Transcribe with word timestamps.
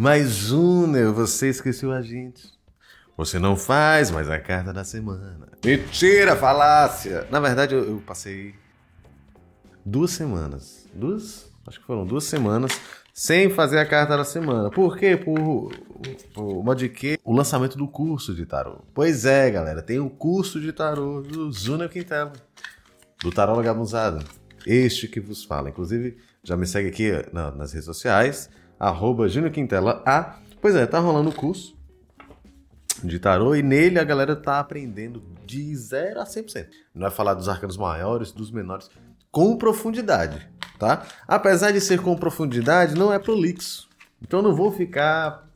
Mas, 0.00 0.30
Júnior, 0.30 1.12
você 1.12 1.50
esqueceu 1.50 1.92
a 1.92 2.00
gente. 2.00 2.48
Você 3.18 3.38
não 3.38 3.54
faz 3.54 4.10
mais 4.10 4.30
a 4.30 4.40
carta 4.40 4.72
da 4.72 4.82
semana. 4.82 5.46
Mentira, 5.62 6.34
falácia! 6.34 7.28
Na 7.30 7.38
verdade, 7.38 7.74
eu, 7.74 7.84
eu 7.84 8.02
passei 8.06 8.54
duas 9.84 10.12
semanas. 10.12 10.88
Duas? 10.94 11.52
Acho 11.66 11.80
que 11.80 11.86
foram 11.86 12.06
duas 12.06 12.24
semanas 12.24 12.80
sem 13.12 13.50
fazer 13.50 13.78
a 13.78 13.84
carta 13.84 14.16
da 14.16 14.24
semana. 14.24 14.70
Por 14.70 14.96
quê? 14.96 15.18
Por, 15.18 15.70
por 16.32 16.64
modo 16.64 16.78
de 16.78 16.88
que 16.88 17.18
o 17.22 17.34
lançamento 17.34 17.76
do 17.76 17.86
curso 17.86 18.34
de 18.34 18.46
tarô. 18.46 18.82
Pois 18.94 19.26
é, 19.26 19.50
galera, 19.50 19.82
tem 19.82 19.98
o 19.98 20.06
um 20.06 20.08
curso 20.08 20.58
de 20.58 20.72
tarô 20.72 21.20
do 21.20 21.52
Júnior 21.52 21.90
Quintela, 21.90 22.32
do 23.22 23.30
Tarô 23.30 23.54
Lagabunzado. 23.54 24.24
Este 24.66 25.06
que 25.06 25.20
vos 25.20 25.44
fala. 25.44 25.68
Inclusive, 25.68 26.16
já 26.42 26.56
me 26.56 26.66
segue 26.66 26.88
aqui 26.88 27.12
na, 27.34 27.50
nas 27.50 27.74
redes 27.74 27.84
sociais, 27.84 28.48
arroba 28.80 29.28
Júnior 29.28 29.52
Quintela 29.52 30.02
A. 30.04 30.36
Pois 30.60 30.74
é, 30.74 30.86
tá 30.86 30.98
rolando 30.98 31.30
o 31.30 31.34
curso 31.34 31.78
de 33.04 33.18
tarô 33.18 33.54
e 33.54 33.62
nele 33.62 33.98
a 33.98 34.04
galera 34.04 34.34
tá 34.34 34.58
aprendendo 34.58 35.22
de 35.46 35.74
0 35.76 36.20
a 36.20 36.24
100%. 36.24 36.66
Não 36.94 37.02
vai 37.02 37.10
falar 37.10 37.34
dos 37.34 37.48
arcanos 37.48 37.76
maiores, 37.76 38.32
dos 38.32 38.50
menores, 38.50 38.90
com 39.30 39.56
profundidade 39.56 40.50
tá? 40.80 41.06
Apesar 41.28 41.70
de 41.70 41.80
ser 41.80 42.00
com 42.00 42.16
profundidade, 42.16 42.96
não 42.96 43.12
é 43.12 43.18
prolixo. 43.18 43.88
Então 44.20 44.40
não 44.40 44.56
vou 44.56 44.72
ficar 44.72 45.46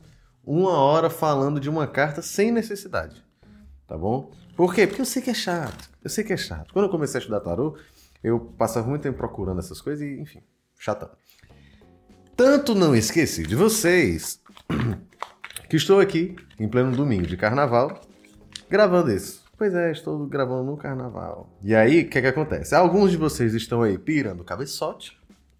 uma 0.45 0.77
hora 0.77 1.09
falando 1.09 1.59
de 1.59 1.67
uma 1.67 1.87
carta 1.87 2.21
sem 2.21 2.51
necessidade, 2.51 3.25
tá 3.87 3.97
bom? 3.97 4.31
Por 4.55 4.73
quê? 4.73 4.85
Porque 4.85 5.01
eu 5.01 5.05
sei 5.05 5.21
que 5.21 5.31
é 5.31 5.33
chato. 5.33 5.89
Eu 6.03 6.09
sei 6.09 6.23
que 6.23 6.31
é 6.31 6.37
chato. 6.37 6.71
Quando 6.71 6.85
eu 6.85 6.91
comecei 6.91 7.17
a 7.17 7.19
estudar 7.19 7.41
tarô, 7.41 7.75
eu 8.23 8.39
passava 8.39 8.87
muito 8.87 9.01
tempo 9.01 9.17
procurando 9.17 9.59
essas 9.59 9.81
coisas 9.81 10.05
e, 10.05 10.21
enfim, 10.21 10.41
chatão. 10.77 11.09
Tanto 12.35 12.75
não 12.75 12.93
esqueci 12.93 13.43
de 13.43 13.55
vocês 13.55 14.41
que 15.69 15.77
estou 15.77 16.01
aqui 16.01 16.35
em 16.59 16.67
pleno 16.67 16.91
domingo 16.91 17.25
de 17.25 17.37
carnaval 17.37 18.01
gravando 18.69 19.09
isso. 19.09 19.41
Pois 19.57 19.73
é, 19.73 19.89
estou 19.93 20.27
gravando 20.27 20.63
no 20.65 20.75
carnaval. 20.75 21.49
E 21.63 21.73
aí, 21.73 22.01
o 22.01 22.09
que, 22.09 22.19
que 22.19 22.27
acontece? 22.27 22.75
Alguns 22.75 23.11
de 23.11 23.15
vocês 23.15 23.53
estão 23.53 23.81
aí 23.81 23.97
pirando 23.97 24.43
cabeçote, 24.43 25.17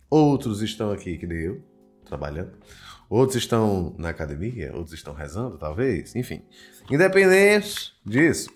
outros 0.10 0.62
estão 0.62 0.92
aqui, 0.92 1.18
que 1.18 1.26
nem 1.26 1.38
eu, 1.38 1.64
trabalhando, 2.04 2.52
outros 3.10 3.38
estão 3.38 3.96
na 3.98 4.10
academia, 4.10 4.76
outros 4.76 4.94
estão 4.94 5.14
rezando, 5.14 5.58
talvez, 5.58 6.14
enfim. 6.14 6.42
Independente 6.92 7.94
disso, 8.06 8.50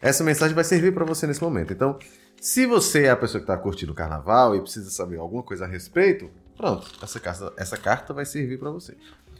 essa 0.00 0.24
mensagem 0.24 0.54
vai 0.54 0.64
servir 0.64 0.94
para 0.94 1.04
você 1.04 1.26
nesse 1.26 1.42
momento. 1.42 1.70
Então, 1.70 1.98
se 2.40 2.64
você 2.64 3.04
é 3.04 3.10
a 3.10 3.16
pessoa 3.16 3.44
que 3.44 3.50
está 3.50 3.58
curtindo 3.58 3.92
o 3.92 3.94
carnaval 3.94 4.56
e 4.56 4.62
precisa 4.62 4.88
saber 4.88 5.18
alguma 5.18 5.42
coisa 5.42 5.66
a 5.66 5.68
respeito, 5.68 6.30
pronto, 6.58 6.90
essa 7.00 7.20
carta, 7.20 7.52
essa 7.56 7.76
carta 7.78 8.12
vai 8.12 8.26
servir 8.26 8.58
para 8.58 8.70
você. 8.70 8.96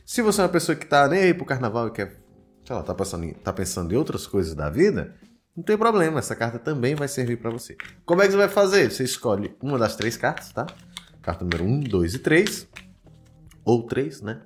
Se 0.06 0.22
você 0.22 0.40
é 0.40 0.44
uma 0.44 0.48
pessoa 0.48 0.74
que 0.74 0.84
está 0.84 1.06
nem 1.08 1.20
aí 1.20 1.34
pro 1.34 1.44
carnaval 1.44 1.88
e 1.88 1.90
quer, 1.90 2.16
sei 2.64 2.74
lá, 2.74 2.82
tá 2.82 2.94
pensando, 2.94 3.24
em, 3.24 3.34
tá 3.34 3.52
pensando 3.52 3.92
em 3.92 3.96
outras 3.96 4.26
coisas 4.26 4.54
da 4.54 4.70
vida, 4.70 5.14
não 5.54 5.64
tem 5.64 5.76
problema, 5.76 6.20
essa 6.20 6.36
carta 6.36 6.58
também 6.58 6.94
vai 6.94 7.08
servir 7.08 7.36
para 7.36 7.50
você. 7.50 7.76
Como 8.06 8.22
é 8.22 8.26
que 8.26 8.30
você 8.30 8.38
vai 8.38 8.48
fazer? 8.48 8.90
Você 8.90 9.02
escolhe 9.02 9.56
uma 9.60 9.76
das 9.76 9.96
três 9.96 10.16
cartas, 10.16 10.52
tá? 10.52 10.66
Carta 11.20 11.44
número 11.44 11.64
1, 11.64 11.80
2 11.80 12.14
e 12.14 12.18
3. 12.20 12.68
Ou 13.64 13.82
3, 13.82 14.22
né? 14.22 14.40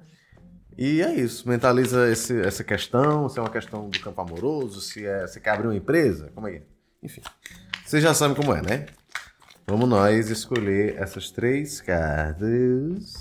E 0.77 1.03
é 1.03 1.15
isso. 1.15 1.47
Mentaliza 1.47 2.11
esse, 2.11 2.41
essa 2.41 2.65
questão, 2.65 3.29
se 3.29 3.39
é 3.39 3.43
uma 3.43 3.51
questão 3.51 3.91
do 3.91 4.01
campo 4.01 4.21
amoroso, 4.23 4.81
se 4.81 5.05
é 5.05 5.27
você 5.27 5.39
quer 5.39 5.51
abrir 5.51 5.67
uma 5.69 5.77
empresa, 5.77 6.33
como 6.35 6.49
é 6.49 6.53
que 6.53 6.57
é? 6.57 6.63
Enfim. 7.03 7.21
Você 7.85 8.01
já 8.01 8.15
sabe 8.15 8.35
como 8.35 8.55
é, 8.55 8.63
né? 8.63 8.87
Vamos 9.67 9.89
nós 9.89 10.29
escolher 10.29 10.97
essas 10.97 11.31
três 11.31 11.81
cartas. 11.81 13.15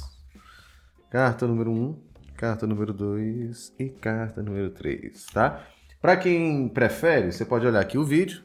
Carta 1.10 1.46
número 1.46 1.72
1, 1.72 2.00
carta 2.36 2.66
número 2.66 2.94
2 2.94 3.74
e 3.78 3.90
carta 3.90 4.42
número 4.42 4.72
3, 4.72 5.26
tá? 5.28 5.68
Para 6.02 6.18
quem 6.18 6.68
prefere, 6.68 7.32
você 7.32 7.46
pode 7.46 7.68
olhar 7.68 7.80
aqui 7.80 7.98
o 7.98 8.04
vídeo 8.04 8.44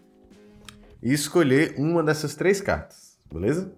e 1.03 1.12
escolher 1.12 1.75
uma 1.78 2.03
dessas 2.03 2.34
três 2.34 2.60
cartas, 2.60 3.19
beleza? 3.32 3.72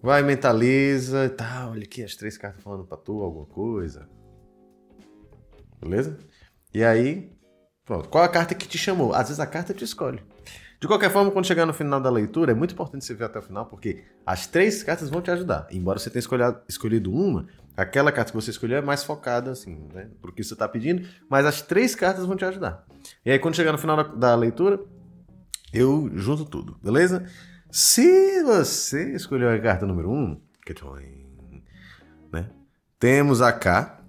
Vai, 0.00 0.22
mentaliza 0.22 1.26
e 1.26 1.28
tá, 1.28 1.68
olha 1.70 1.82
aqui 1.82 2.02
as 2.02 2.14
três 2.14 2.38
cartas 2.38 2.62
falando 2.62 2.84
para 2.84 2.96
tu 2.96 3.22
alguma 3.22 3.46
coisa. 3.46 4.08
Beleza? 5.80 6.18
E 6.72 6.82
aí, 6.82 7.32
pronto. 7.84 8.08
Qual 8.08 8.24
a 8.24 8.28
carta 8.28 8.54
que 8.54 8.66
te 8.66 8.78
chamou? 8.78 9.12
Às 9.12 9.28
vezes 9.28 9.40
a 9.40 9.46
carta 9.46 9.74
te 9.74 9.84
escolhe. 9.84 10.22
De 10.84 10.88
qualquer 10.88 11.10
forma, 11.10 11.30
quando 11.30 11.46
chegar 11.46 11.64
no 11.64 11.72
final 11.72 11.98
da 11.98 12.10
leitura, 12.10 12.52
é 12.52 12.54
muito 12.54 12.74
importante 12.74 13.06
você 13.06 13.14
ver 13.14 13.24
até 13.24 13.38
o 13.38 13.42
final, 13.42 13.64
porque 13.64 14.04
as 14.26 14.46
três 14.46 14.82
cartas 14.82 15.08
vão 15.08 15.22
te 15.22 15.30
ajudar. 15.30 15.66
Embora 15.70 15.98
você 15.98 16.10
tenha 16.10 16.20
escolhido, 16.20 16.58
escolhido 16.68 17.10
uma, 17.10 17.46
Aquela 17.74 18.12
carta 18.12 18.30
que 18.30 18.36
você 18.36 18.50
escolheu 18.50 18.76
é 18.76 18.82
mais 18.82 19.02
focada, 19.02 19.50
assim, 19.50 19.88
né? 19.94 20.10
Porque 20.20 20.44
você 20.44 20.52
está 20.52 20.68
pedindo, 20.68 21.08
mas 21.26 21.46
as 21.46 21.62
três 21.62 21.94
cartas 21.94 22.26
vão 22.26 22.36
te 22.36 22.44
ajudar. 22.44 22.84
E 23.24 23.30
aí, 23.30 23.38
quando 23.38 23.56
chegar 23.56 23.72
no 23.72 23.78
final 23.78 23.96
da, 23.96 24.02
da 24.02 24.34
leitura, 24.34 24.78
eu 25.72 26.10
junto 26.12 26.44
tudo, 26.44 26.76
beleza? 26.82 27.24
Se 27.70 28.42
você 28.42 29.14
escolheu 29.16 29.48
a 29.48 29.58
carta 29.58 29.86
número 29.86 30.10
1, 30.10 30.12
um, 30.12 30.40
né? 32.30 32.50
Temos 32.98 33.40
a 33.40 33.54
K, 33.54 34.03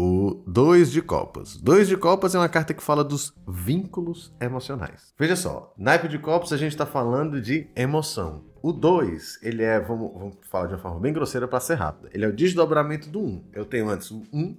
o 0.00 0.44
Dois 0.46 0.92
de 0.92 1.02
Copas. 1.02 1.56
Dois 1.56 1.88
de 1.88 1.96
Copas 1.96 2.32
é 2.32 2.38
uma 2.38 2.48
carta 2.48 2.72
que 2.72 2.80
fala 2.80 3.02
dos 3.02 3.34
vínculos 3.48 4.32
emocionais. 4.40 5.12
Veja 5.18 5.34
só, 5.34 5.74
naipe 5.76 6.06
de 6.06 6.20
copas 6.20 6.52
a 6.52 6.56
gente 6.56 6.70
está 6.70 6.86
falando 6.86 7.42
de 7.42 7.68
emoção. 7.74 8.44
O 8.62 8.72
2, 8.72 9.40
ele 9.42 9.64
é, 9.64 9.80
vamos, 9.80 10.12
vamos, 10.12 10.36
falar 10.48 10.68
de 10.68 10.74
uma 10.74 10.80
forma 10.80 11.00
bem 11.00 11.12
grosseira 11.12 11.48
para 11.48 11.58
ser 11.58 11.74
rápida. 11.74 12.10
Ele 12.14 12.24
é 12.24 12.28
o 12.28 12.32
desdobramento 12.32 13.08
do 13.08 13.18
1. 13.18 13.22
Um. 13.24 13.44
Eu 13.52 13.64
tenho 13.64 13.90
antes 13.90 14.12
o 14.12 14.22
1, 14.32 14.38
um, 14.38 14.56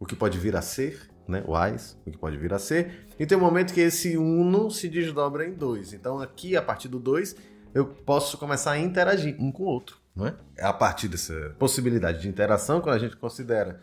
o 0.00 0.06
que 0.06 0.16
pode 0.16 0.38
vir 0.38 0.56
a 0.56 0.62
ser, 0.62 1.08
né? 1.28 1.44
O 1.46 1.54
AIS, 1.54 1.96
o 2.04 2.10
que 2.10 2.18
pode 2.18 2.36
vir 2.36 2.52
a 2.52 2.58
ser. 2.58 3.06
E 3.16 3.24
tem 3.24 3.38
um 3.38 3.42
momento 3.42 3.72
que 3.72 3.80
esse 3.80 4.18
1 4.18 4.70
se 4.70 4.88
desdobra 4.88 5.46
em 5.46 5.52
2. 5.52 5.92
Então 5.92 6.18
aqui, 6.18 6.56
a 6.56 6.62
partir 6.62 6.88
do 6.88 6.98
2, 6.98 7.36
eu 7.72 7.86
posso 7.86 8.36
começar 8.38 8.72
a 8.72 8.78
interagir 8.78 9.36
um 9.38 9.52
com 9.52 9.62
o 9.62 9.66
outro, 9.66 9.98
não 10.16 10.26
é? 10.26 10.34
É 10.56 10.64
a 10.64 10.72
partir 10.72 11.06
dessa 11.06 11.54
possibilidade 11.60 12.22
de 12.22 12.28
interação, 12.28 12.80
quando 12.80 12.96
a 12.96 12.98
gente 12.98 13.16
considera 13.16 13.80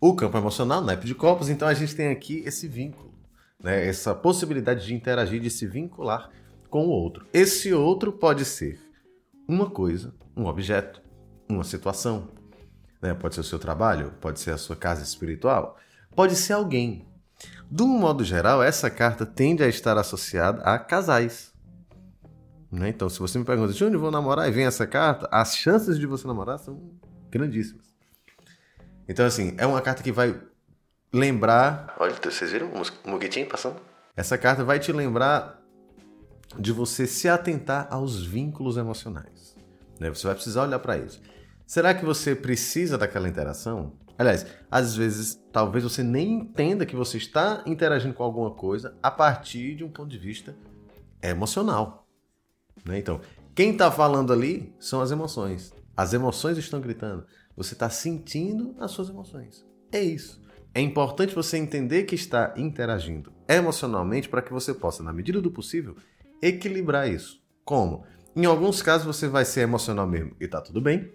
o 0.00 0.14
campo 0.14 0.36
emocional, 0.36 0.82
naipe 0.82 1.06
de 1.06 1.14
copos, 1.14 1.48
então 1.48 1.66
a 1.66 1.74
gente 1.74 1.94
tem 1.94 2.08
aqui 2.08 2.42
esse 2.44 2.68
vínculo, 2.68 3.14
né? 3.62 3.86
Essa 3.86 4.14
possibilidade 4.14 4.86
de 4.86 4.94
interagir, 4.94 5.40
de 5.40 5.50
se 5.50 5.66
vincular 5.66 6.30
com 6.68 6.86
o 6.86 6.90
outro. 6.90 7.26
Esse 7.32 7.72
outro 7.72 8.12
pode 8.12 8.44
ser 8.44 8.78
uma 9.48 9.70
coisa, 9.70 10.14
um 10.36 10.46
objeto, 10.46 11.00
uma 11.48 11.64
situação. 11.64 12.28
Né? 13.00 13.14
Pode 13.14 13.34
ser 13.34 13.40
o 13.40 13.44
seu 13.44 13.58
trabalho, 13.58 14.12
pode 14.20 14.40
ser 14.40 14.50
a 14.50 14.58
sua 14.58 14.76
casa 14.76 15.02
espiritual, 15.02 15.76
pode 16.14 16.36
ser 16.36 16.54
alguém. 16.54 17.06
De 17.70 17.82
um 17.82 17.88
modo 17.88 18.24
geral, 18.24 18.62
essa 18.62 18.90
carta 18.90 19.24
tende 19.24 19.62
a 19.62 19.68
estar 19.68 19.96
associada 19.98 20.62
a 20.62 20.78
casais. 20.78 21.52
Né? 22.70 22.88
Então, 22.88 23.08
se 23.08 23.18
você 23.18 23.38
me 23.38 23.44
pergunta 23.44 23.72
de 23.72 23.84
onde 23.84 23.96
vou 23.96 24.10
namorar 24.10 24.48
e 24.48 24.52
vem 24.52 24.66
essa 24.66 24.86
carta, 24.86 25.28
as 25.30 25.56
chances 25.56 25.98
de 25.98 26.06
você 26.06 26.26
namorar 26.26 26.58
são 26.58 26.90
grandíssimas. 27.30 27.95
Então, 29.08 29.24
assim, 29.24 29.54
é 29.58 29.66
uma 29.66 29.80
carta 29.80 30.02
que 30.02 30.12
vai 30.12 30.40
lembrar. 31.12 31.94
Olha, 31.98 32.14
vocês 32.22 32.52
viram 32.52 32.70
o 32.72 33.08
moguetinho 33.10 33.46
passando? 33.46 33.80
Essa 34.16 34.36
carta 34.36 34.64
vai 34.64 34.78
te 34.78 34.92
lembrar 34.92 35.62
de 36.58 36.72
você 36.72 37.06
se 37.06 37.28
atentar 37.28 37.86
aos 37.90 38.24
vínculos 38.24 38.76
emocionais. 38.76 39.56
Né? 40.00 40.08
Você 40.08 40.26
vai 40.26 40.34
precisar 40.34 40.62
olhar 40.62 40.78
para 40.78 40.98
isso. 40.98 41.20
Será 41.66 41.94
que 41.94 42.04
você 42.04 42.34
precisa 42.34 42.96
daquela 42.96 43.28
interação? 43.28 43.92
Aliás, 44.18 44.46
às 44.70 44.96
vezes, 44.96 45.42
talvez 45.52 45.84
você 45.84 46.02
nem 46.02 46.32
entenda 46.34 46.86
que 46.86 46.96
você 46.96 47.18
está 47.18 47.62
interagindo 47.66 48.14
com 48.14 48.22
alguma 48.22 48.50
coisa 48.50 48.96
a 49.02 49.10
partir 49.10 49.74
de 49.74 49.84
um 49.84 49.90
ponto 49.90 50.08
de 50.08 50.18
vista 50.18 50.56
emocional. 51.22 52.06
Né? 52.84 52.98
Então, 52.98 53.20
quem 53.54 53.72
está 53.72 53.90
falando 53.90 54.32
ali 54.32 54.74
são 54.78 55.00
as 55.00 55.10
emoções. 55.10 55.72
As 55.96 56.12
emoções 56.12 56.56
estão 56.56 56.80
gritando. 56.80 57.26
Você 57.56 57.74
está 57.74 57.88
sentindo 57.88 58.74
as 58.78 58.90
suas 58.90 59.08
emoções. 59.08 59.64
É 59.90 60.02
isso. 60.02 60.42
É 60.74 60.80
importante 60.80 61.34
você 61.34 61.56
entender 61.56 62.02
que 62.02 62.14
está 62.14 62.52
interagindo 62.56 63.32
emocionalmente 63.48 64.28
para 64.28 64.42
que 64.42 64.52
você 64.52 64.74
possa, 64.74 65.02
na 65.02 65.12
medida 65.12 65.40
do 65.40 65.50
possível, 65.50 65.96
equilibrar 66.42 67.10
isso. 67.10 67.42
Como? 67.64 68.04
Em 68.34 68.44
alguns 68.44 68.82
casos 68.82 69.06
você 69.06 69.26
vai 69.26 69.44
ser 69.46 69.62
emocional 69.62 70.06
mesmo 70.06 70.36
e 70.38 70.46
tá 70.46 70.60
tudo 70.60 70.80
bem. 70.80 71.10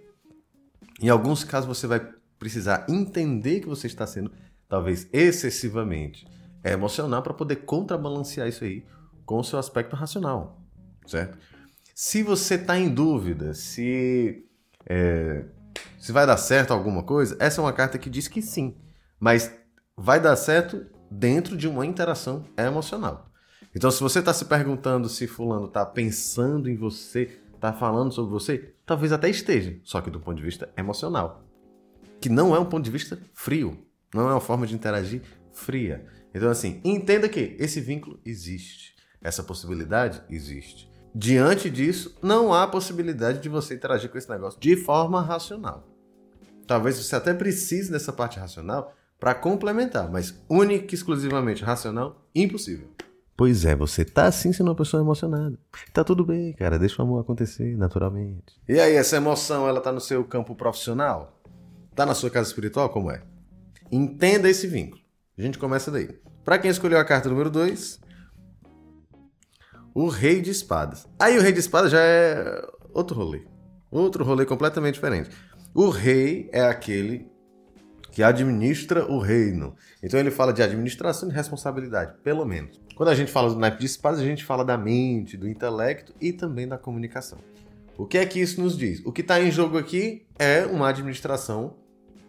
Em 1.00 1.10
alguns 1.10 1.44
casos 1.44 1.68
você 1.68 1.86
vai 1.86 2.00
precisar 2.40 2.88
entender 2.90 3.60
que 3.60 3.68
você 3.68 3.86
está 3.86 4.08
sendo 4.08 4.32
talvez 4.68 5.08
excessivamente 5.14 6.26
emocional 6.64 7.22
para 7.22 7.34
poder 7.34 7.58
contrabalancear 7.58 8.48
isso 8.48 8.64
aí 8.64 8.84
com 9.26 9.38
o 9.38 9.44
seu 9.44 9.60
aspecto 9.60 9.96
racional, 9.96 10.60
certo? 11.06 11.38
Se 11.94 12.24
você 12.24 12.56
está 12.56 12.80
em 12.80 12.90
dúvida 12.90 13.54
se 13.54 14.46
é, 14.88 15.46
se 16.00 16.12
vai 16.12 16.26
dar 16.26 16.38
certo 16.38 16.72
alguma 16.72 17.04
coisa, 17.04 17.36
essa 17.40 17.62
é 17.62 17.64
uma 17.64 17.74
carta 17.74 17.98
que 17.98 18.10
diz 18.10 18.28
que 18.28 18.42
sim, 18.42 18.76
mas 19.20 19.54
vai 19.96 20.20
dar 20.20 20.36
certo 20.36 20.86
dentro 21.10 21.56
de 21.56 21.68
uma 21.68 21.86
interação 21.86 22.46
emocional. 22.58 23.30
Então, 23.76 23.90
se 23.90 24.02
você 24.02 24.20
está 24.20 24.34
se 24.34 24.46
perguntando 24.46 25.08
se 25.08 25.28
fulano 25.28 25.68
está 25.68 25.86
pensando 25.86 26.70
em 26.70 26.76
você, 26.76 27.40
está 27.54 27.72
falando 27.72 28.12
sobre 28.12 28.32
você, 28.32 28.74
talvez 28.86 29.12
até 29.12 29.30
esteja, 29.30 29.80
só 29.84 30.02
que 30.02 30.10
do 30.10 30.20
ponto 30.20 30.38
de 30.38 30.44
vista 30.44 30.70
emocional. 30.76 31.46
que 32.20 32.30
não 32.30 32.56
é 32.56 32.60
um 32.60 32.66
ponto 32.66 32.84
de 32.86 32.92
vista 32.92 33.20
frio. 33.34 33.78
Não 34.14 34.30
é 34.30 34.34
uma 34.34 34.42
forma 34.42 34.68
de 34.68 34.76
interagir 34.76 35.24
fria. 35.52 36.06
Então, 36.36 36.50
assim, 36.52 36.80
entenda 36.84 37.28
que 37.28 37.56
esse 37.58 37.82
vínculo 37.82 38.20
existe. 38.24 38.96
Essa 39.22 39.42
possibilidade 39.42 40.22
existe. 40.30 40.91
Diante 41.14 41.70
disso, 41.70 42.16
não 42.22 42.54
há 42.54 42.66
possibilidade 42.66 43.40
de 43.40 43.50
você 43.50 43.76
interagir 43.76 44.10
com 44.10 44.18
esse 44.18 44.30
negócio 44.30 44.60
de 44.60 44.78
forma 44.78 45.22
racional. 45.22 45.88
Talvez 46.66 46.98
você 46.98 47.16
até 47.16 47.34
precise 47.34 47.92
dessa 47.92 48.14
parte 48.14 48.40
racional 48.40 48.94
para 49.20 49.36
complementar, 49.36 50.10
mas 50.10 50.34
única 50.50 50.94
e 50.94 50.96
exclusivamente 50.96 51.64
racional, 51.64 52.26
impossível. 52.34 52.88
Pois 53.36 53.66
é, 53.66 53.76
você 53.76 54.06
tá 54.06 54.26
assim 54.26 54.54
sendo 54.54 54.68
uma 54.68 54.76
pessoa 54.76 55.02
emocionada. 55.02 55.58
Tá 55.92 56.04
tudo 56.04 56.24
bem, 56.24 56.54
cara, 56.54 56.80
deixa 56.80 57.02
o 57.02 57.06
amor 57.06 57.22
acontecer 57.22 57.76
naturalmente. 57.76 58.62
E 58.70 58.80
aí, 58.80 58.96
essa 58.96 59.18
emoção, 59.18 59.68
ela 59.68 59.82
tá 59.82 59.92
no 59.92 60.00
seu 60.00 60.24
campo 60.24 60.56
profissional? 60.56 61.42
Tá 61.96 62.06
na 62.06 62.14
sua 62.14 62.30
casa 62.30 62.50
espiritual? 62.50 62.90
Como 62.90 63.12
é? 63.12 63.22
Entenda 63.92 64.50
esse 64.50 64.66
vínculo. 64.68 65.02
A 65.38 65.42
gente 65.42 65.58
começa 65.58 65.92
daí. 65.92 66.10
Para 66.46 66.58
quem 66.58 66.72
escolheu 66.72 66.98
a 66.98 67.04
carta 67.04 67.30
número 67.30 67.50
2, 67.50 68.00
o 69.94 70.08
Rei 70.08 70.42
de 70.42 70.52
Espadas. 70.52 71.08
Aí 71.20 71.38
o 71.38 71.42
Rei 71.42 71.52
de 71.52 71.60
Espadas 71.60 71.92
já 71.92 72.02
é 72.02 72.62
outro 72.94 73.16
rolê. 73.16 73.44
Outro 73.90 74.24
rolê 74.24 74.46
completamente 74.46 74.96
diferente. 74.96 75.30
O 75.74 75.90
rei 75.90 76.50
é 76.52 76.62
aquele 76.62 77.30
que 78.12 78.22
administra 78.22 79.06
o 79.10 79.20
reino. 79.20 79.76
Então 80.04 80.20
ele 80.20 80.32
fala 80.32 80.52
de 80.54 80.62
administração 80.62 81.30
e 81.30 81.34
responsabilidade, 81.34 82.16
pelo 82.24 82.46
menos. 82.46 82.80
Quando 82.96 83.10
a 83.10 83.16
gente 83.16 83.32
fala 83.32 83.50
do 83.50 83.60
naipe 83.60 83.80
de 83.80 83.86
espadas, 83.86 84.20
a 84.20 84.26
gente 84.26 84.44
fala 84.44 84.64
da 84.64 84.78
mente, 84.78 85.38
do 85.38 85.48
intelecto 85.48 86.14
e 86.20 86.34
também 86.34 86.68
da 86.68 86.78
comunicação. 86.78 87.40
O 87.98 88.06
que 88.06 88.18
é 88.18 88.26
que 88.26 88.40
isso 88.40 88.62
nos 88.62 88.78
diz? 88.78 89.02
O 89.06 89.12
que 89.12 89.22
está 89.22 89.42
em 89.42 89.52
jogo 89.52 89.78
aqui 89.78 90.26
é 90.38 90.66
uma 90.66 90.90
administração 90.90 91.78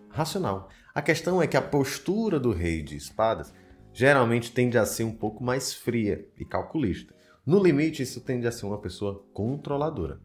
racional. 0.09 0.69
A 0.95 1.03
questão 1.03 1.43
é 1.43 1.47
que 1.47 1.57
a 1.57 1.63
postura 1.63 2.39
do 2.39 2.53
rei 2.53 2.83
de 2.83 2.97
espadas 2.97 3.53
geralmente 3.93 4.53
tende 4.53 4.79
a 4.79 4.87
ser 4.87 5.05
um 5.05 5.13
pouco 5.13 5.43
mais 5.43 5.73
fria 5.73 6.27
e 6.39 6.45
calculista. 6.45 7.15
No 7.45 7.61
limite, 7.61 8.03
isso 8.03 8.21
tende 8.21 8.47
a 8.47 8.53
ser 8.53 8.67
uma 8.67 8.79
pessoa 8.79 9.25
controladora. 9.33 10.21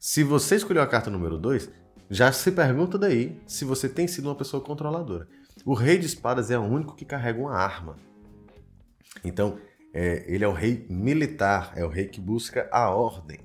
Se 0.00 0.24
você 0.24 0.56
escolheu 0.56 0.82
a 0.82 0.86
carta 0.86 1.10
número 1.10 1.38
2, 1.38 1.70
já 2.10 2.32
se 2.32 2.50
pergunta 2.52 2.98
daí 2.98 3.40
se 3.46 3.64
você 3.64 3.88
tem 3.88 4.06
sido 4.06 4.28
uma 4.28 4.34
pessoa 4.34 4.62
controladora. 4.62 5.28
O 5.64 5.74
rei 5.74 5.98
de 5.98 6.06
espadas 6.06 6.50
é 6.50 6.58
o 6.58 6.62
único 6.62 6.96
que 6.96 7.04
carrega 7.04 7.38
uma 7.38 7.54
arma. 7.54 7.96
Então, 9.22 9.58
é, 9.92 10.24
ele 10.26 10.42
é 10.42 10.48
o 10.48 10.52
rei 10.52 10.86
militar, 10.88 11.72
é 11.76 11.84
o 11.84 11.88
rei 11.88 12.06
que 12.06 12.20
busca 12.20 12.68
a 12.72 12.90
ordem. 12.90 13.38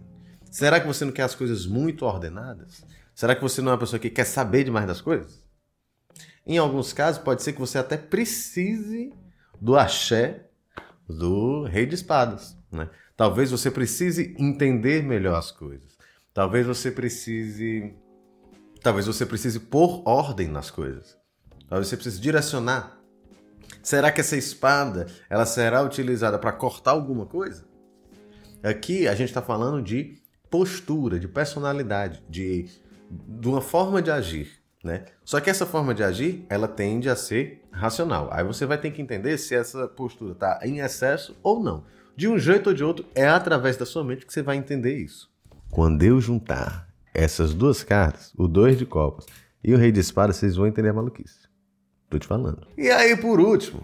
Será 0.50 0.80
que 0.80 0.88
você 0.88 1.04
não 1.04 1.12
quer 1.12 1.24
as 1.24 1.36
coisas 1.36 1.66
muito 1.66 2.06
ordenadas? 2.06 2.84
Será 3.13 3.36
que 3.36 3.42
você 3.42 3.62
não 3.62 3.69
é 3.69 3.74
uma 3.74 3.80
pessoa 3.80 4.00
que 4.00 4.10
quer 4.10 4.25
saber 4.25 4.63
demais 4.63 4.88
das 4.88 5.01
coisas? 5.01 5.45
Em 6.45 6.57
alguns 6.57 6.94
casos, 6.94 7.22
pode 7.22 7.44
ser 7.44 7.54
que 7.54 7.60
você 7.60 7.78
até 7.78 7.98
precise 7.98 9.13
do 9.60 9.75
axé 9.75 10.48
do 11.07 11.63
rei 11.66 11.86
de 11.86 11.95
espadas. 11.95 12.56
Né? 12.71 12.89
Talvez 13.15 13.51
você 13.51 13.71
precise 13.71 14.35
entender 14.37 15.03
melhor 15.03 15.37
as 15.37 15.51
coisas. 15.51 15.97
Talvez 16.33 16.67
você 16.67 16.91
precise. 16.91 17.93
Talvez 18.81 19.07
você 19.07 19.25
precise 19.25 19.59
pôr 19.59 20.03
ordem 20.05 20.47
nas 20.47 20.69
coisas. 20.69 21.17
Talvez 21.67 21.87
você 21.87 21.97
precise 21.97 22.21
direcionar. 22.21 22.97
Será 23.81 24.11
que 24.11 24.21
essa 24.21 24.37
espada 24.37 25.07
ela 25.29 25.45
será 25.45 25.81
utilizada 25.81 26.37
para 26.37 26.51
cortar 26.51 26.91
alguma 26.91 27.25
coisa? 27.25 27.65
Aqui 28.63 29.07
a 29.07 29.15
gente 29.15 29.29
está 29.29 29.41
falando 29.41 29.81
de 29.81 30.21
postura, 30.49 31.19
de 31.19 31.27
personalidade, 31.27 32.23
de, 32.29 32.65
de 33.09 33.47
uma 33.47 33.61
forma 33.61 34.01
de 34.01 34.11
agir. 34.11 34.51
Né? 34.83 35.05
Só 35.23 35.39
que 35.39 35.49
essa 35.49 35.65
forma 35.65 35.93
de 35.93 36.03
agir, 36.03 36.45
ela 36.49 36.67
tende 36.67 37.09
a 37.09 37.15
ser 37.15 37.61
racional. 37.71 38.29
Aí 38.31 38.43
você 38.43 38.65
vai 38.65 38.77
ter 38.77 38.91
que 38.91 39.01
entender 39.01 39.37
se 39.37 39.55
essa 39.55 39.87
postura 39.87 40.33
está 40.33 40.59
em 40.63 40.79
excesso 40.79 41.35
ou 41.43 41.61
não. 41.61 41.83
De 42.17 42.27
um 42.27 42.39
jeito 42.39 42.71
ou 42.71 42.73
de 42.73 42.83
outro, 42.83 43.05
é 43.13 43.27
através 43.27 43.77
da 43.77 43.85
sua 43.85 44.03
mente 44.03 44.25
que 44.25 44.33
você 44.33 44.41
vai 44.41 44.57
entender 44.57 44.97
isso. 44.97 45.29
Quando 45.69 46.01
eu 46.01 46.19
juntar 46.19 46.89
essas 47.13 47.53
duas 47.53 47.83
cartas, 47.83 48.33
o 48.35 48.47
dois 48.47 48.75
de 48.75 48.87
copas 48.87 49.27
e 49.63 49.71
o 49.71 49.77
rei 49.77 49.91
de 49.91 49.99
espadas, 49.99 50.37
vocês 50.37 50.55
vão 50.55 50.65
entender 50.65 50.89
a 50.89 50.93
maluquice. 50.93 51.47
Tô 52.09 52.17
te 52.17 52.25
falando. 52.25 52.65
E 52.75 52.89
aí, 52.89 53.15
por 53.15 53.39
último, 53.39 53.83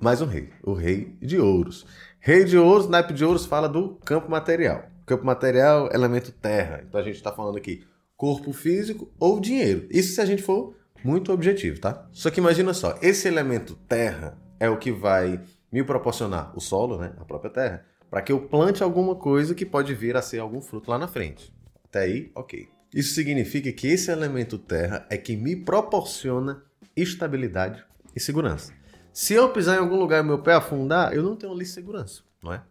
mais 0.00 0.22
um 0.22 0.24
rei. 0.24 0.48
O 0.62 0.72
rei 0.72 1.14
de 1.20 1.38
ouros. 1.38 1.84
Rei 2.20 2.42
de 2.44 2.56
ouros, 2.56 2.88
naipe 2.88 3.12
de 3.12 3.22
ouros, 3.22 3.44
fala 3.44 3.68
do 3.68 3.96
campo 3.96 4.30
material. 4.30 4.86
Campo 5.04 5.26
material, 5.26 5.90
elemento 5.92 6.32
terra. 6.32 6.82
Então 6.88 6.98
a 6.98 7.04
gente 7.04 7.16
está 7.16 7.30
falando 7.30 7.58
aqui 7.58 7.84
corpo 8.16 8.50
físico 8.50 9.12
ou 9.20 9.38
dinheiro. 9.40 9.86
Isso 9.90 10.14
se 10.14 10.22
a 10.22 10.24
gente 10.24 10.42
for 10.42 10.74
muito 11.04 11.34
objetivo, 11.34 11.80
tá? 11.80 12.08
Só 12.12 12.30
que 12.30 12.40
imagina 12.40 12.72
só, 12.72 12.98
esse 13.02 13.28
elemento 13.28 13.76
terra 13.86 14.38
é 14.58 14.70
o 14.70 14.78
que 14.78 14.90
vai 14.90 15.38
me 15.70 15.82
proporcionar 15.82 16.52
o 16.56 16.60
solo, 16.60 16.98
né, 16.98 17.12
a 17.18 17.24
própria 17.24 17.50
terra, 17.50 17.84
para 18.10 18.22
que 18.22 18.32
eu 18.32 18.40
plante 18.40 18.82
alguma 18.82 19.14
coisa 19.14 19.54
que 19.54 19.66
pode 19.66 19.94
vir 19.94 20.16
a 20.16 20.22
ser 20.22 20.38
algum 20.38 20.60
fruto 20.60 20.90
lá 20.90 20.98
na 20.98 21.08
frente. 21.08 21.52
Até 21.84 22.00
aí, 22.00 22.30
ok. 22.34 22.68
Isso 22.94 23.14
significa 23.14 23.70
que 23.70 23.86
esse 23.86 24.10
elemento 24.10 24.56
terra 24.58 25.06
é 25.10 25.18
que 25.18 25.36
me 25.36 25.54
proporciona 25.54 26.62
estabilidade 26.96 27.84
e 28.16 28.20
segurança. 28.20 28.72
Se 29.12 29.34
eu 29.34 29.50
pisar 29.50 29.76
em 29.76 29.80
algum 29.80 29.96
lugar 29.96 30.22
e 30.22 30.26
meu 30.26 30.38
pé 30.38 30.54
afundar, 30.54 31.12
eu 31.12 31.22
não 31.22 31.36
tenho 31.36 31.52
ali 31.52 31.66
segurança, 31.66 32.22
não 32.42 32.52
é? 32.52 32.62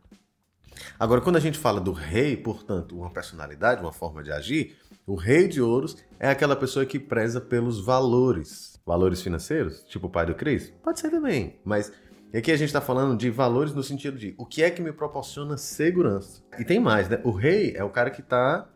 Agora, 0.99 1.21
quando 1.21 1.35
a 1.35 1.39
gente 1.39 1.57
fala 1.57 1.81
do 1.81 1.91
rei, 1.91 2.37
portanto, 2.37 2.97
uma 2.97 3.09
personalidade, 3.09 3.81
uma 3.81 3.91
forma 3.91 4.23
de 4.23 4.31
agir, 4.31 4.77
o 5.05 5.15
rei 5.15 5.47
de 5.47 5.61
ouros 5.61 5.97
é 6.19 6.29
aquela 6.29 6.55
pessoa 6.55 6.85
que 6.85 6.99
preza 6.99 7.39
pelos 7.39 7.83
valores. 7.83 8.79
Valores 8.85 9.21
financeiros, 9.21 9.83
tipo 9.83 10.07
o 10.07 10.09
pai 10.09 10.25
do 10.25 10.35
Cris? 10.35 10.71
Pode 10.83 10.99
ser 10.99 11.09
também, 11.09 11.59
mas 11.63 11.91
e 12.33 12.37
aqui 12.37 12.51
a 12.51 12.57
gente 12.57 12.67
está 12.67 12.81
falando 12.81 13.17
de 13.17 13.29
valores 13.29 13.73
no 13.73 13.81
sentido 13.81 14.17
de 14.17 14.35
o 14.37 14.45
que 14.45 14.61
é 14.61 14.69
que 14.69 14.81
me 14.81 14.91
proporciona 14.91 15.57
segurança. 15.57 16.43
E 16.59 16.65
tem 16.65 16.79
mais, 16.79 17.07
né? 17.07 17.21
O 17.23 17.31
rei 17.31 17.73
é 17.75 17.83
o 17.83 17.89
cara 17.89 18.09
que 18.09 18.21
está 18.21 18.67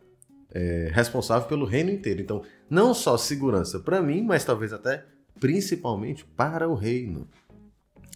é, 0.50 0.90
responsável 0.92 1.46
pelo 1.48 1.66
reino 1.66 1.90
inteiro. 1.90 2.20
Então, 2.20 2.42
não 2.68 2.94
só 2.94 3.16
segurança 3.16 3.78
para 3.78 4.00
mim, 4.00 4.22
mas 4.22 4.44
talvez 4.44 4.72
até 4.72 5.04
principalmente 5.38 6.24
para 6.24 6.68
o 6.68 6.74
reino. 6.74 7.28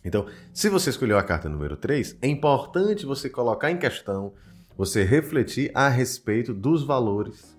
Então, 0.04 0.26
se 0.54 0.68
você 0.68 0.90
escolheu 0.90 1.18
a 1.18 1.22
carta 1.22 1.48
número 1.48 1.76
3, 1.76 2.18
é 2.22 2.28
importante 2.28 3.04
você 3.04 3.28
colocar 3.28 3.70
em 3.70 3.76
questão, 3.76 4.32
você 4.76 5.02
refletir 5.02 5.70
a 5.74 5.88
respeito 5.88 6.54
dos 6.54 6.84
valores 6.84 7.56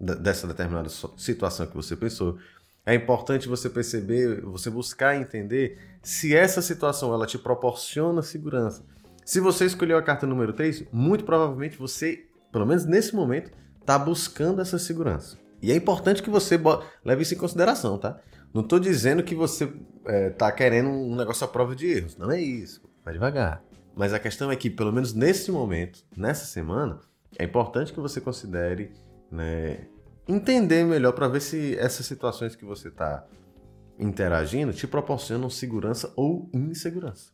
dessa 0.00 0.46
determinada 0.46 0.88
situação 1.16 1.66
que 1.66 1.76
você 1.76 1.96
pensou. 1.96 2.38
É 2.88 2.94
importante 2.94 3.46
você 3.46 3.68
perceber, 3.68 4.40
você 4.40 4.70
buscar 4.70 5.14
entender 5.14 5.78
se 6.02 6.34
essa 6.34 6.62
situação 6.62 7.12
ela 7.12 7.26
te 7.26 7.36
proporciona 7.36 8.22
segurança. 8.22 8.82
Se 9.26 9.40
você 9.40 9.66
escolheu 9.66 9.98
a 9.98 10.02
carta 10.02 10.26
número 10.26 10.54
3, 10.54 10.84
muito 10.90 11.22
provavelmente 11.22 11.76
você, 11.76 12.24
pelo 12.50 12.64
menos 12.64 12.86
nesse 12.86 13.14
momento, 13.14 13.50
está 13.78 13.98
buscando 13.98 14.62
essa 14.62 14.78
segurança. 14.78 15.36
E 15.60 15.70
é 15.70 15.76
importante 15.76 16.22
que 16.22 16.30
você 16.30 16.58
leve 17.04 17.20
isso 17.24 17.34
em 17.34 17.36
consideração, 17.36 17.98
tá? 17.98 18.18
Não 18.54 18.62
estou 18.62 18.80
dizendo 18.80 19.22
que 19.22 19.34
você 19.34 19.70
está 20.30 20.48
é, 20.48 20.52
querendo 20.52 20.88
um 20.88 21.14
negócio 21.14 21.44
à 21.44 21.48
prova 21.48 21.76
de 21.76 21.86
erros. 21.88 22.16
Não 22.16 22.30
é 22.30 22.40
isso. 22.40 22.80
Vai 23.04 23.12
devagar. 23.12 23.62
Mas 23.94 24.14
a 24.14 24.18
questão 24.18 24.50
é 24.50 24.56
que, 24.56 24.70
pelo 24.70 24.94
menos 24.94 25.12
nesse 25.12 25.52
momento, 25.52 26.06
nessa 26.16 26.46
semana, 26.46 27.00
é 27.38 27.44
importante 27.44 27.92
que 27.92 28.00
você 28.00 28.18
considere 28.18 28.92
né, 29.30 29.88
entender 30.28 30.84
melhor 30.84 31.12
para 31.12 31.26
ver 31.26 31.40
se 31.40 31.76
essas 31.78 32.04
situações 32.04 32.54
que 32.54 32.64
você 32.64 32.88
está 32.88 33.24
interagindo 33.98 34.72
te 34.72 34.86
proporcionam 34.86 35.48
segurança 35.48 36.12
ou 36.14 36.48
insegurança. 36.52 37.32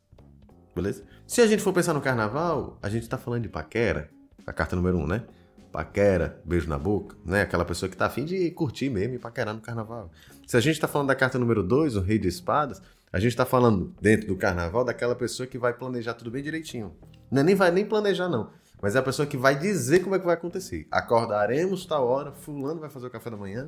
Beleza? 0.75 1.05
Se 1.27 1.41
a 1.41 1.47
gente 1.47 1.63
for 1.63 1.73
pensar 1.73 1.93
no 1.93 2.01
carnaval, 2.01 2.79
a 2.81 2.89
gente 2.89 3.03
está 3.03 3.19
falando 3.19 3.43
de 3.43 3.49
paquera, 3.49 4.11
a 4.47 4.53
carta 4.53 4.75
número 4.77 4.97
um, 4.97 5.07
né? 5.07 5.25
Paquera, 5.71 6.41
beijo 6.45 6.69
na 6.69 6.79
boca, 6.79 7.17
né? 7.25 7.43
Aquela 7.43 7.65
pessoa 7.65 7.89
que 7.89 7.97
está 7.97 8.07
afim 8.07 8.25
de 8.25 8.51
curtir 8.53 8.89
mesmo 8.89 9.15
e 9.15 9.19
paquerar 9.19 9.55
no 9.55 9.61
carnaval. 9.61 10.11
Se 10.47 10.57
a 10.57 10.61
gente 10.61 10.75
está 10.75 10.87
falando 10.87 11.09
da 11.09 11.15
carta 11.15 11.39
número 11.39 11.63
dois, 11.63 11.97
o 11.97 12.01
rei 12.01 12.19
de 12.19 12.29
espadas, 12.29 12.81
a 13.13 13.19
gente 13.19 13.31
está 13.31 13.45
falando 13.45 13.95
dentro 14.01 14.29
do 14.29 14.37
carnaval 14.37 14.85
daquela 14.85 15.15
pessoa 15.15 15.47
que 15.47 15.59
vai 15.59 15.73
planejar 15.73 16.15
tudo 16.15 16.31
bem 16.31 16.43
direitinho. 16.43 16.97
Não 17.31 17.41
é 17.41 17.45
nem 17.45 17.55
vai 17.55 17.71
nem 17.71 17.85
planejar, 17.85 18.29
não. 18.29 18.51
Mas 18.85 18.95
é 18.95 18.99
a 18.99 19.03
pessoa 19.03 19.25
que 19.27 19.39
vai 19.39 19.59
dizer 19.59 20.01
como 20.01 20.15
é 20.15 20.19
que 20.19 20.27
vai 20.27 20.35
acontecer. 20.35 20.87
Acordaremos 20.91 21.87
tal 21.87 22.07
hora, 22.07 22.33
fulano 22.33 22.81
vai 22.81 22.91
fazer 22.91 23.07
o 23.07 23.11
café 23.11 23.31
da 23.31 23.37
manhã, 23.39 23.67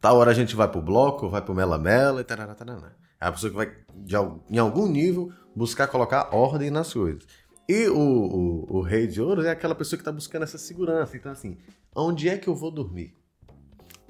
tal 0.00 0.16
hora 0.16 0.30
a 0.30 0.34
gente 0.34 0.54
vai 0.54 0.70
pro 0.70 0.80
bloco, 0.80 1.28
vai 1.28 1.42
pro 1.42 1.56
mela 1.56 1.76
mela 1.76 2.20
e 2.20 2.24
tarará, 2.24 2.54
tarará. 2.54 2.92
É 3.20 3.26
a 3.26 3.32
pessoa 3.32 3.50
que 3.50 3.56
vai, 3.56 3.72
de, 3.92 4.14
em 4.48 4.58
algum 4.58 4.86
nível, 4.86 5.32
buscar 5.56 5.88
colocar 5.88 6.32
ordem 6.32 6.70
nas 6.70 6.92
coisas. 6.92 7.26
E 7.68 7.88
o, 7.88 7.98
o, 7.98 8.76
o 8.76 8.80
rei 8.80 9.08
de 9.08 9.20
ouro 9.20 9.44
é 9.44 9.50
aquela 9.50 9.74
pessoa 9.74 9.98
que 9.98 10.02
está 10.02 10.12
buscando 10.12 10.44
essa 10.44 10.56
segurança. 10.56 11.16
Então, 11.16 11.32
assim, 11.32 11.58
onde 11.96 12.28
é 12.28 12.38
que 12.38 12.46
eu 12.46 12.54
vou 12.54 12.70
dormir? 12.70 13.12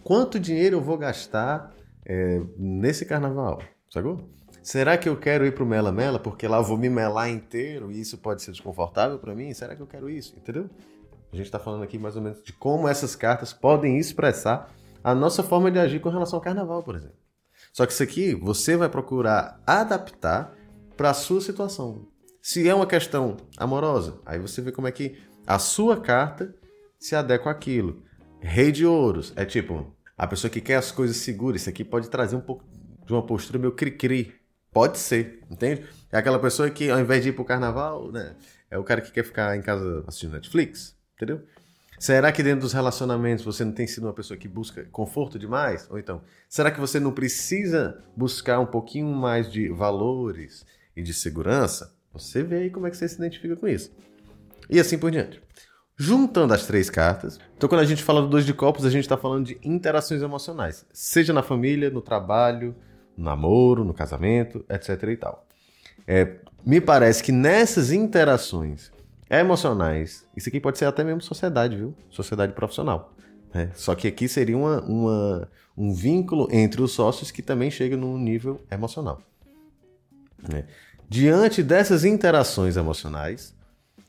Quanto 0.02 0.38
dinheiro 0.38 0.76
eu 0.76 0.83
vou 0.83 0.99
gastar 0.99 1.75
é, 2.04 2.38
nesse 2.59 3.06
carnaval? 3.06 3.62
Sacou? 3.88 4.28
Será 4.64 4.97
que 4.97 5.06
eu 5.06 5.14
quero 5.14 5.44
ir 5.44 5.54
pro 5.54 5.66
Mela 5.66 5.92
Mela 5.92 6.18
porque 6.18 6.49
lá 6.49 6.56
eu 6.56 6.64
vou 6.64 6.78
me 6.78 6.88
melar 6.88 7.28
inteiro 7.28 7.92
e 7.92 8.00
isso 8.00 8.16
pode 8.16 8.40
ser 8.40 8.50
desconfortável 8.50 9.18
para 9.18 9.35
mim? 9.35 9.52
Será 9.52 9.76
que 9.76 9.83
eu 9.83 9.87
quero 9.87 10.09
isso? 10.09 10.35
Entendeu? 10.38 10.71
A 11.30 11.37
gente 11.37 11.44
está 11.44 11.59
falando 11.59 11.83
aqui 11.83 11.99
mais 11.99 12.16
ou 12.16 12.23
menos 12.23 12.42
de 12.42 12.50
como 12.54 12.88
essas 12.88 13.14
cartas 13.14 13.52
podem 13.52 13.99
expressar 13.99 14.73
a 15.04 15.14
nossa 15.14 15.42
forma 15.42 15.71
de 15.71 15.78
agir 15.78 16.00
com 16.00 16.09
relação 16.09 16.38
ao 16.38 16.42
carnaval, 16.42 16.83
por 16.83 16.97
exemplo. 16.97 17.18
Só 17.75 17.85
que 17.85 17.92
isso 17.92 18.02
aqui 18.02 18.35
você 18.35 18.75
vai 18.75 18.88
procurar 18.88 19.61
adaptar 19.66 20.54
para 20.97 21.11
a 21.11 21.14
sua 21.14 21.42
situação. 21.42 22.09
Se 22.40 22.66
é 22.66 22.75
uma 22.75 22.87
questão 22.87 23.37
amorosa, 23.59 24.18
aí 24.25 24.38
você 24.38 24.62
vê 24.62 24.73
como 24.73 24.88
é 24.88 24.92
que 24.92 25.18
a 25.47 25.59
sua 25.59 26.00
carta 26.00 26.54
se 26.99 27.14
adequa 27.14 27.50
àquilo. 27.50 28.02
Rei 28.40 28.73
de 28.73 28.87
ouros 28.87 29.30
é 29.37 29.44
tipo 29.44 29.94
a 30.16 30.26
pessoa 30.26 30.50
que 30.50 30.62
quer 30.62 30.76
as 30.76 30.90
coisas 30.90 31.18
seguras. 31.18 31.61
Isso 31.61 31.68
aqui 31.68 31.85
pode 31.85 32.09
trazer 32.09 32.35
um 32.35 32.40
pouco 32.40 32.64
de 33.04 33.12
uma 33.12 33.26
postura 33.26 33.59
meio 33.59 33.73
cri-cri. 33.73 34.42
Pode 34.75 34.99
ser, 34.99 35.40
entende? 35.49 35.85
É 36.11 36.19
aquela 36.19 36.38
pessoa 36.40 36.69
que 36.69 36.90
ao 36.90 36.99
invés 36.99 37.23
de 37.23 37.28
ir 37.28 37.33
pro 37.33 37.45
carnaval, 37.45 38.11
né, 38.11 38.35
é 38.69 38.76
o 38.76 38.83
cara 38.83 39.00
que 39.00 39.12
quer 39.12 39.25
ficar 39.25 39.57
em 39.57 39.62
casa 39.62 40.02
assistindo 40.07 40.33
Netflix, 40.33 40.97
entendeu? 41.14 41.40
Será 41.97 42.33
que 42.33 42.43
dentro 42.43 42.62
dos 42.62 42.73
relacionamentos 42.73 43.45
você 43.45 43.64
não 43.64 43.71
tem 43.71 43.87
sido 43.87 44.04
uma 44.04 44.12
pessoa 44.12 44.37
que 44.37 44.49
busca 44.49 44.85
conforto 44.90 45.38
demais? 45.38 45.87
Ou 45.88 45.97
então, 45.97 46.21
será 46.49 46.73
que 46.73 46.81
você 46.81 46.99
não 46.99 47.12
precisa 47.12 48.02
buscar 48.16 48.59
um 48.59 48.66
pouquinho 48.66 49.07
mais 49.07 49.50
de 49.50 49.69
valores 49.69 50.66
e 50.97 51.02
de 51.02 51.14
segurança? 51.14 51.95
Você 52.12 52.43
vê 52.43 52.57
aí 52.57 52.71
como 52.71 52.88
é 52.88 52.90
que 52.90 52.97
você 52.97 53.09
se 53.09 53.14
identifica 53.14 53.54
com 53.54 53.69
isso. 53.69 53.93
E 54.69 54.81
assim 54.81 54.99
por 54.99 55.12
diante. 55.12 55.40
Juntando 55.97 56.52
as 56.52 56.66
três 56.66 56.90
cartas, 56.90 57.38
então 57.57 57.69
quando 57.69 57.83
a 57.83 57.87
gente 57.87 58.02
fala 58.02 58.23
do 58.23 58.28
dois 58.28 58.45
de 58.45 58.52
copos, 58.52 58.85
a 58.85 58.90
gente 58.90 59.04
está 59.04 59.16
falando 59.16 59.47
de 59.47 59.59
interações 59.62 60.21
emocionais, 60.21 60.85
seja 60.93 61.33
na 61.33 61.45
família, 61.45 61.90
no 61.90 62.02
trabalho, 62.02 62.75
no 63.16 63.25
namoro, 63.25 63.85
no 63.85 63.94
casamento, 63.94 64.64
etc 64.68 65.02
e 65.04 65.16
tal. 65.16 65.47
É, 66.06 66.37
me 66.64 66.80
parece 66.80 67.23
que 67.23 67.33
nessas 67.33 67.92
interações 67.92 68.92
emocionais, 69.30 70.26
isso 70.37 70.49
aqui 70.49 70.61
pode 70.61 70.78
ser 70.78 70.87
até 70.87 71.02
mesmo 71.02 71.21
sociedade, 71.21 71.76
viu? 71.76 71.94
Sociedade 72.11 72.52
profissional. 72.52 73.14
Né? 73.52 73.71
Só 73.75 73.94
que 73.94 74.09
aqui 74.09 74.28
seria 74.28 74.56
uma, 74.56 74.80
uma, 74.83 75.49
um 75.76 75.92
vínculo 75.92 76.49
entre 76.50 76.83
os 76.83 76.92
sócios 76.92 77.30
que 77.30 77.42
também 77.42 77.71
chega 77.71 77.97
num 77.97 78.18
nível 78.18 78.61
emocional. 78.71 79.21
Né? 80.49 80.64
Diante 81.09 81.62
dessas 81.62 82.04
interações 82.04 82.76
emocionais, 82.76 83.54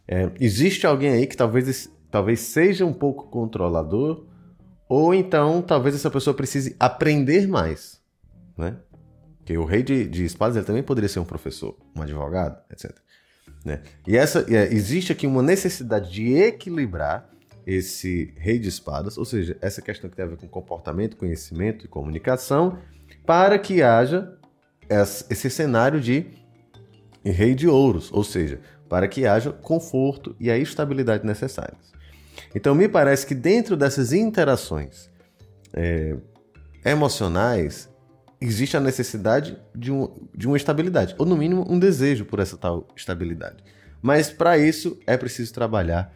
é, 0.08 0.32
existe 0.40 0.88
alguém 0.88 1.12
aí 1.12 1.28
que 1.28 1.38
talvez, 1.38 1.90
talvez 2.10 2.40
seja 2.40 2.86
um 2.86 2.94
pouco 2.94 3.30
controlador, 3.30 4.26
ou 4.88 5.14
então 5.14 5.62
talvez 5.62 5.96
essa 5.96 6.12
pessoa 6.12 6.34
precise 6.34 6.76
aprender 6.80 7.48
mais. 7.48 8.02
Né? 8.58 8.76
Porque 9.46 9.56
o 9.60 9.64
rei 9.64 9.84
de, 9.84 10.08
de 10.08 10.26
espadas 10.26 10.58
ele 10.58 10.66
também 10.66 10.82
poderia 10.82 11.08
ser 11.08 11.20
um 11.20 11.24
professor, 11.24 11.78
um 11.96 12.02
advogado, 12.02 12.60
etc. 12.72 12.92
Né? 13.64 13.84
E 14.08 14.18
essa, 14.18 14.44
é, 14.52 14.74
existe 14.74 15.12
aqui 15.12 15.28
uma 15.28 15.44
necessidade 15.44 16.12
de 16.12 16.34
equilibrar 16.34 17.30
esse 17.66 18.34
rei 18.38 18.58
de 18.58 18.68
espadas, 18.68 19.20
ou 19.20 19.24
seja, 19.24 19.56
essa 19.62 19.84
questão 19.84 20.10
que 20.10 20.16
tem 20.16 20.26
a 20.26 20.30
ver 20.30 20.38
com 20.38 20.48
comportamento, 20.48 21.16
conhecimento 21.16 21.86
e 21.86 21.88
comunicação, 21.88 22.80
para 23.24 23.60
que 23.60 23.84
haja 23.84 24.36
esse 25.30 25.50
cenário 25.52 26.02
de 26.02 26.26
rei 27.24 27.54
de 27.54 27.68
ouros, 27.68 28.12
ou 28.12 28.24
seja, 28.24 28.60
para 28.90 29.08
que 29.08 29.28
haja 29.28 29.52
conforto 29.52 30.36
e 30.40 30.50
a 30.50 30.58
estabilidade 30.58 31.24
necessárias. 31.24 31.94
Então, 32.56 32.74
me 32.74 32.90
parece 32.90 33.28
que 33.28 33.36
dentro 33.36 33.78
dessas 33.78 34.12
interações 34.12 35.08
é, 35.72 36.18
emocionais, 36.84 37.94
existe 38.40 38.76
a 38.78 38.80
necessidade 38.80 39.58
de, 39.74 39.92
um, 39.92 40.28
de 40.36 40.48
uma 40.48 40.58
estabilidade, 40.58 41.16
ou 41.18 41.26
no 41.26 41.38
mínimo 41.38 41.66
um 41.70 41.80
desejo 41.80 42.26
por 42.26 42.40
essa 42.40 42.58
tal 42.58 42.88
estabilidade. 42.96 43.64
Mas 44.02 44.30
para 44.30 44.58
isso 44.58 45.00
é 45.08 45.18
preciso 45.18 45.54
trabalhar 45.54 46.14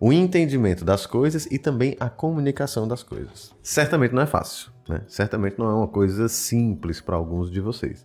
o 0.00 0.12
entendimento 0.12 0.84
das 0.84 1.06
coisas 1.06 1.46
e 1.50 1.58
também 1.58 1.96
a 1.98 2.08
comunicação 2.08 2.86
das 2.86 3.02
coisas. 3.02 3.52
Certamente 3.62 4.14
não 4.14 4.22
é 4.22 4.26
fácil, 4.26 4.70
né? 4.88 5.02
Certamente 5.08 5.58
não 5.58 5.68
é 5.68 5.74
uma 5.74 5.88
coisa 5.88 6.28
simples 6.28 7.00
para 7.00 7.16
alguns 7.16 7.50
de 7.50 7.60
vocês. 7.60 8.04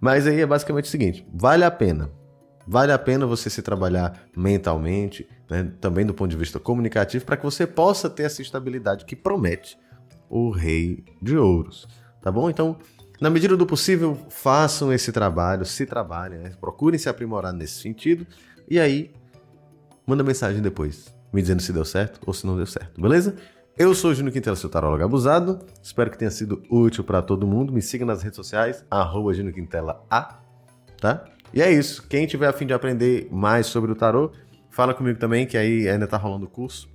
Mas 0.00 0.26
aí 0.26 0.40
é 0.40 0.46
basicamente 0.46 0.84
o 0.84 0.88
seguinte: 0.88 1.26
vale 1.32 1.64
a 1.64 1.70
pena. 1.70 2.10
Vale 2.66 2.90
a 2.90 2.98
pena 2.98 3.26
você 3.26 3.48
se 3.48 3.62
trabalhar 3.62 4.26
mentalmente, 4.36 5.28
né? 5.48 5.70
também 5.80 6.04
do 6.04 6.12
ponto 6.12 6.30
de 6.30 6.36
vista 6.36 6.58
comunicativo, 6.58 7.24
para 7.24 7.36
que 7.36 7.44
você 7.44 7.64
possa 7.64 8.10
ter 8.10 8.24
essa 8.24 8.42
estabilidade 8.42 9.04
que 9.04 9.14
promete 9.14 9.78
o 10.28 10.50
Rei 10.50 11.04
de 11.22 11.36
Ouros. 11.36 11.86
Tá 12.26 12.32
bom? 12.32 12.50
Então, 12.50 12.76
na 13.20 13.30
medida 13.30 13.56
do 13.56 13.64
possível, 13.64 14.18
façam 14.28 14.92
esse 14.92 15.12
trabalho, 15.12 15.64
se 15.64 15.86
trabalhem, 15.86 16.40
né? 16.40 16.52
procurem 16.60 16.98
se 16.98 17.08
aprimorar 17.08 17.52
nesse 17.52 17.80
sentido. 17.80 18.26
E 18.68 18.80
aí, 18.80 19.12
manda 20.04 20.24
mensagem 20.24 20.60
depois, 20.60 21.14
me 21.32 21.40
dizendo 21.40 21.62
se 21.62 21.72
deu 21.72 21.84
certo 21.84 22.18
ou 22.26 22.34
se 22.34 22.44
não 22.44 22.56
deu 22.56 22.66
certo, 22.66 23.00
beleza? 23.00 23.36
Eu 23.78 23.94
sou 23.94 24.10
o 24.10 24.14
Júnior 24.14 24.32
Quintela, 24.32 24.56
seu 24.56 24.68
tarólogo 24.68 25.04
abusado. 25.04 25.60
Espero 25.80 26.10
que 26.10 26.18
tenha 26.18 26.32
sido 26.32 26.64
útil 26.68 27.04
para 27.04 27.22
todo 27.22 27.46
mundo. 27.46 27.72
Me 27.72 27.80
siga 27.80 28.04
nas 28.04 28.24
redes 28.24 28.34
sociais, 28.34 28.84
arroba 28.90 29.32
Júnior 29.32 29.54
Quintela 29.54 30.04
A, 30.10 30.40
tá? 31.00 31.26
E 31.54 31.62
é 31.62 31.70
isso. 31.70 32.08
Quem 32.08 32.26
tiver 32.26 32.48
a 32.48 32.52
fim 32.52 32.66
de 32.66 32.72
aprender 32.72 33.28
mais 33.30 33.66
sobre 33.66 33.92
o 33.92 33.94
tarô, 33.94 34.32
fala 34.68 34.92
comigo 34.92 35.16
também, 35.16 35.46
que 35.46 35.56
aí 35.56 35.88
ainda 35.88 36.08
tá 36.08 36.16
rolando 36.16 36.46
o 36.46 36.50
curso. 36.50 36.88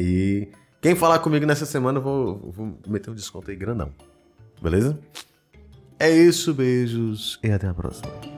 E 0.00 0.48
quem 0.80 0.96
falar 0.96 1.20
comigo 1.20 1.46
nessa 1.46 1.64
semana, 1.64 2.00
eu 2.00 2.02
vou, 2.02 2.50
vou 2.52 2.78
meter 2.88 3.08
um 3.08 3.14
desconto 3.14 3.48
aí 3.48 3.56
grandão. 3.56 3.92
Beleza? 4.62 4.98
É 5.98 6.10
isso, 6.10 6.54
beijos 6.54 7.38
e 7.42 7.50
até 7.50 7.66
a 7.66 7.74
próxima. 7.74 8.31